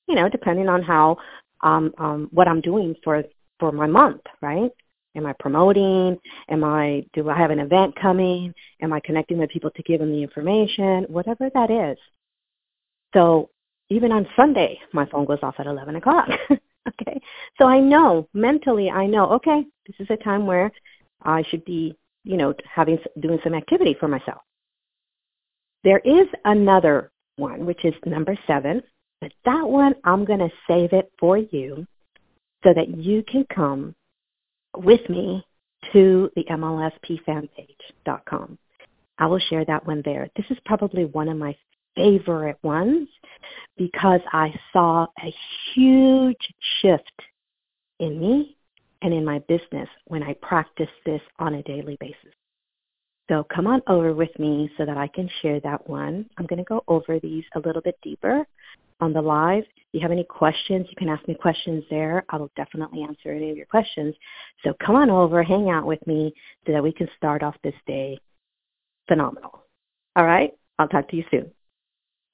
you 0.08 0.14
know, 0.14 0.28
depending 0.28 0.68
on 0.68 0.82
how, 0.82 1.16
um, 1.62 1.92
um, 1.98 2.28
what 2.32 2.48
I'm 2.48 2.60
doing 2.60 2.94
for, 3.04 3.22
for 3.60 3.72
my 3.72 3.86
month, 3.86 4.22
right? 4.42 4.70
Am 5.16 5.24
I 5.24 5.32
promoting? 5.38 6.18
Am 6.50 6.62
I, 6.62 7.06
do 7.14 7.30
I 7.30 7.38
have 7.38 7.50
an 7.50 7.60
event 7.60 7.94
coming? 7.96 8.52
Am 8.82 8.92
I 8.92 9.00
connecting 9.00 9.38
with 9.38 9.50
people 9.50 9.70
to 9.70 9.82
give 9.82 10.00
them 10.00 10.10
the 10.10 10.22
information? 10.22 11.04
Whatever 11.08 11.48
that 11.54 11.70
is. 11.70 11.96
So 13.14 13.48
even 13.88 14.12
on 14.12 14.26
Sunday, 14.36 14.78
my 14.92 15.06
phone 15.06 15.24
goes 15.24 15.38
off 15.42 15.54
at 15.58 15.66
11 15.66 15.96
o'clock. 15.96 16.28
okay. 16.88 17.20
So 17.58 17.66
I 17.66 17.80
know, 17.80 18.28
mentally, 18.34 18.90
I 18.90 19.06
know, 19.06 19.30
okay, 19.32 19.64
this 19.86 19.96
is 19.98 20.08
a 20.10 20.22
time 20.22 20.46
where 20.46 20.70
I 21.22 21.42
should 21.48 21.64
be, 21.64 21.96
you 22.24 22.36
know, 22.36 22.52
having, 22.72 22.98
doing 23.20 23.40
some 23.42 23.54
activity 23.54 23.96
for 23.98 24.06
myself. 24.08 24.42
There 25.84 26.00
is 26.00 26.26
another 26.44 27.10
one, 27.36 27.64
which 27.66 27.84
is 27.84 27.94
number 28.04 28.36
seven, 28.46 28.82
but 29.20 29.32
that 29.44 29.68
one, 29.68 29.94
I'm 30.04 30.24
going 30.24 30.40
to 30.40 30.50
save 30.68 30.92
it 30.92 31.10
for 31.18 31.38
you 31.38 31.86
so 32.64 32.74
that 32.74 32.96
you 32.96 33.22
can 33.22 33.46
come 33.54 33.94
with 34.76 35.08
me 35.08 35.46
to 35.92 36.30
the 36.34 36.42
MLSPfanpage.com. 36.44 38.58
I 39.18 39.26
will 39.26 39.38
share 39.38 39.64
that 39.64 39.86
one 39.86 40.02
there. 40.04 40.28
This 40.36 40.44
is 40.50 40.58
probably 40.64 41.06
one 41.06 41.28
of 41.28 41.38
my 41.38 41.56
favorite 41.96 42.58
ones 42.62 43.08
because 43.76 44.20
I 44.32 44.54
saw 44.72 45.06
a 45.22 45.34
huge 45.74 46.36
shift 46.80 47.22
in 47.98 48.20
me 48.20 48.56
and 49.02 49.12
in 49.12 49.24
my 49.24 49.40
business 49.40 49.88
when 50.06 50.22
I 50.22 50.34
practiced 50.34 50.90
this 51.04 51.20
on 51.38 51.54
a 51.54 51.62
daily 51.62 51.96
basis. 52.00 52.34
So 53.28 53.44
come 53.52 53.66
on 53.66 53.82
over 53.88 54.14
with 54.14 54.36
me 54.38 54.70
so 54.76 54.86
that 54.86 54.96
I 54.96 55.08
can 55.08 55.28
share 55.42 55.58
that 55.60 55.88
one. 55.88 56.26
I'm 56.38 56.46
going 56.46 56.58
to 56.58 56.64
go 56.64 56.84
over 56.86 57.18
these 57.18 57.44
a 57.56 57.60
little 57.60 57.82
bit 57.82 57.98
deeper 58.02 58.46
on 59.00 59.12
the 59.12 59.20
live. 59.20 59.64
If 59.64 59.84
you 59.92 60.00
have 60.00 60.12
any 60.12 60.24
questions, 60.24 60.86
you 60.88 60.96
can 60.96 61.08
ask 61.08 61.26
me 61.26 61.34
questions 61.34 61.82
there. 61.90 62.24
I 62.28 62.36
will 62.36 62.52
definitely 62.56 63.02
answer 63.02 63.32
any 63.32 63.50
of 63.50 63.56
your 63.56 63.66
questions. 63.66 64.14
So 64.64 64.74
come 64.84 64.94
on 64.94 65.10
over, 65.10 65.42
hang 65.42 65.70
out 65.70 65.86
with 65.86 66.04
me 66.06 66.32
so 66.66 66.72
that 66.72 66.82
we 66.82 66.92
can 66.92 67.08
start 67.16 67.42
off 67.42 67.56
this 67.64 67.74
day 67.86 68.18
phenomenal. 69.08 69.62
All 70.14 70.24
right? 70.24 70.52
I'll 70.78 70.88
talk 70.88 71.08
to 71.10 71.16
you 71.16 71.24
soon. 71.30 71.50